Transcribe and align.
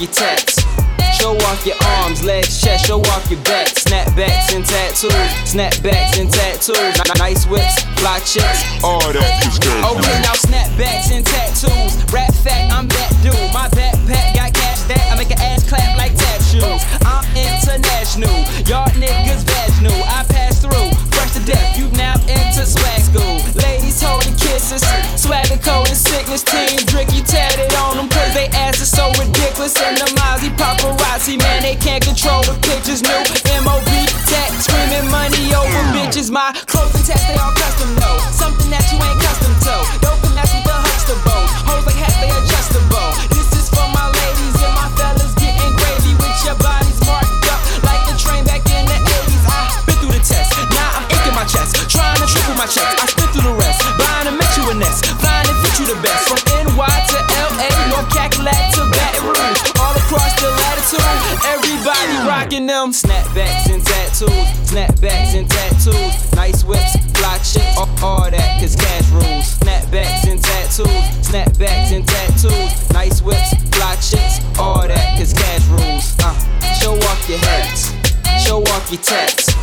your 0.00 0.10
tats. 0.10 0.62
Show 1.16 1.36
off 1.48 1.64
your 1.64 1.76
arms, 2.02 2.22
legs, 2.22 2.60
chest, 2.60 2.86
show 2.86 3.00
off 3.00 3.30
your 3.30 3.40
back. 3.40 3.68
Snapbacks 3.68 4.54
and 4.54 4.64
tattoos, 4.64 5.12
snapbacks 5.48 6.18
and 6.20 6.30
tattoos. 6.30 7.00
Nice 7.18 7.46
whips, 7.46 7.82
fly 8.00 8.18
chicks. 8.20 8.84
All 8.84 9.00
that 9.12 9.46
is 9.46 9.58
cash 9.58 9.85
ridiculous. 29.26 29.74
And 29.82 29.96
the 29.98 30.06
Mozzie 30.18 30.54
paparazzi, 30.54 31.38
man, 31.38 31.62
they 31.62 31.76
can't 31.76 32.02
control 32.02 32.42
the 32.42 32.54
pictures. 32.62 33.02
New 33.02 33.20
MOB 33.66 33.90
tech, 34.30 34.50
screaming 34.62 35.10
money 35.10 35.50
over 35.54 35.82
bitches. 35.94 36.30
My 36.30 36.54
clothing 36.66 37.02
test, 37.02 37.26
they 37.26 37.36
all 37.36 37.52
custom, 37.54 37.90
no. 37.98 38.10
Something 38.30 38.70
that 38.70 38.86
you 38.90 38.98
ain't 39.02 39.18
custom 39.20 39.52
to. 39.66 39.74
Don't 40.02 40.18
finesse 40.22 40.52
with 40.54 40.64
the 40.64 40.76
Huxtable. 40.76 41.44
Hoes 41.66 41.84
like 41.86 41.98
hats, 41.98 42.18
they 42.22 42.30
adjustable. 42.30 43.10
This 43.34 43.50
is 43.58 43.66
for 43.70 43.86
my 43.90 44.06
ladies 44.10 44.56
and 44.62 44.74
my 44.74 44.88
fellas 44.94 45.34
getting 45.34 45.72
gravy 45.74 46.14
with 46.18 46.38
your 46.46 46.56
bodies 46.62 46.98
marked 47.02 47.46
up 47.50 47.60
like 47.82 48.02
a 48.06 48.14
train 48.18 48.46
back 48.46 48.62
in 48.70 48.84
the 48.86 48.98
80s. 48.98 49.44
I've 49.50 49.86
been 49.86 49.98
through 50.02 50.14
the 50.14 50.22
test, 50.22 50.54
now 50.74 51.02
I'm 51.02 51.06
inking 51.10 51.34
my 51.34 51.46
chest. 51.46 51.74
Trying 51.90 52.20
to 52.22 52.26
triple 52.30 52.54
my 52.54 52.68
checks, 52.70 52.94
I 53.02 53.06
spit 53.10 53.28
through 53.34 53.50
the 53.50 53.56
rest. 53.58 53.82
Buying 53.98 54.30
to 54.30 54.34
make 54.34 54.52
you 54.54 54.64
a 54.70 54.74
nest, 54.74 55.06
flying 55.18 55.46
to 55.50 55.54
fit 55.62 55.74
you 55.82 55.86
the 55.90 55.98
best. 56.02 56.30
From 56.30 56.55
everybody 61.76 62.28
rocking 62.28 62.66
them. 62.66 62.90
Snapbacks 62.90 63.72
and 63.72 63.84
tattoos, 63.84 64.30
snapbacks 64.70 65.34
and 65.34 65.48
tattoos. 65.48 66.32
Nice 66.34 66.64
whips, 66.64 66.96
fly 67.18 67.38
chicks, 67.38 67.76
all, 67.76 67.88
all 68.02 68.30
that, 68.30 68.60
cause 68.60 68.76
cash 68.76 69.08
rules. 69.10 69.58
Snapbacks 69.58 70.26
and 70.26 70.42
tattoos, 70.42 70.88
snapbacks 71.26 71.92
and 71.92 72.06
tattoos. 72.06 72.90
Nice 72.92 73.22
whips, 73.22 73.54
fly 73.76 73.94
chicks, 73.96 74.40
all 74.58 74.86
that, 74.86 75.18
cause 75.18 75.32
cash 75.32 75.64
rules. 75.68 76.16
Uh, 76.22 76.34
show 76.74 76.94
off 76.94 77.28
your 77.28 77.38
hats, 77.38 77.92
show 78.44 78.62
off 78.62 78.90
your 78.90 79.00
tats. 79.02 79.55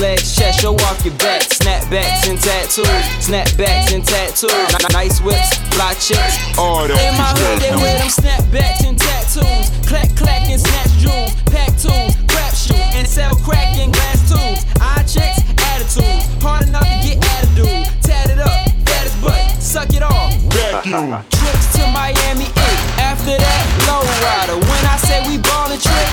Legs, 0.00 0.34
chest, 0.34 0.60
show 0.60 0.74
off 0.88 1.04
your 1.04 1.14
back. 1.20 1.42
Snapbacks 1.42 2.28
and 2.28 2.40
tattoos, 2.40 3.04
snapbacks 3.20 3.92
and 3.92 4.04
tattoos. 4.04 4.50
Nice 4.92 5.20
whips, 5.20 5.58
fly 5.76 5.94
chicks. 5.94 6.40
All 6.58 6.88
that 6.88 6.96
In 6.96 7.14
my 7.20 7.30
is 7.30 7.38
hood, 7.38 7.60
they 7.60 7.76
wear 7.76 7.98
them 8.00 8.08
snapbacks 8.08 8.82
and 8.88 8.98
tattoos. 8.98 9.68
Clack, 9.86 10.08
clack, 10.16 10.48
and 10.48 10.60
snatch 10.60 10.92
jewels. 10.98 11.36
Pack 11.52 11.76
tools, 11.76 12.16
crap 12.32 12.54
shoot, 12.56 12.80
and 12.96 13.06
sell 13.06 13.36
crack 13.44 13.76
in 13.76 13.92
glass 13.92 14.24
tubes. 14.24 14.64
Eye 14.80 15.04
checks, 15.04 15.44
attitudes. 15.70 16.24
Hard 16.40 16.66
enough 16.66 16.88
to 16.88 16.96
get 17.04 17.20
attitude. 17.36 17.86
Tatted 18.02 18.40
up, 18.40 18.72
fat 18.88 19.04
as 19.04 19.14
butt, 19.20 19.44
suck 19.60 19.92
it 19.92 20.02
off. 20.02 20.32
Vacuum. 20.48 21.12
Trips 21.30 21.66
to 21.76 21.84
Miami 21.92 22.48
Ink. 22.48 22.78
After 22.96 23.36
that, 23.36 23.62
low 23.84 24.02
rider. 24.24 24.56
When 24.56 24.82
I 24.88 24.96
say 24.96 25.20
we 25.28 25.36
ballin' 25.38 25.78
trick, 25.78 26.09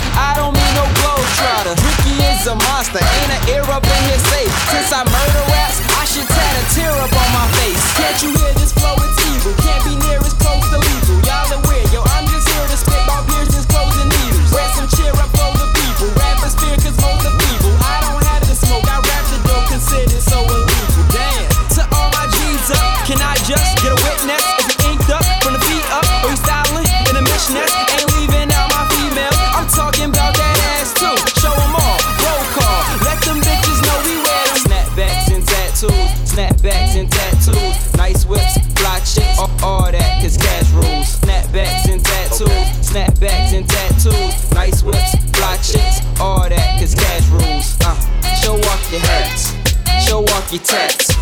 off 50.48 50.54
your 50.54 50.64
tats. 50.64 51.14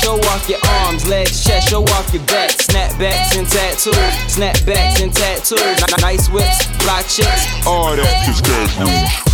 Show 0.00 0.14
off 0.30 0.48
your 0.48 0.58
arms, 0.84 1.08
legs, 1.08 1.44
chest, 1.44 1.68
show 1.68 1.82
off 1.82 2.12
your 2.14 2.22
back. 2.24 2.50
Snapbacks 2.50 3.36
and 3.36 3.48
tattoos, 3.48 3.96
snapbacks 4.28 5.02
and 5.02 5.12
tattoos. 5.12 6.00
Nice 6.00 6.28
whips, 6.28 6.66
fly 6.82 7.02
chicks. 7.02 7.66
All 7.66 7.96
that 7.96 8.28
is 8.28 8.40
rules. 8.78 9.27